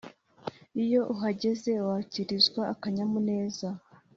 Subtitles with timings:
[0.83, 3.67] iyo uhageze wakirizwa akanyamuneza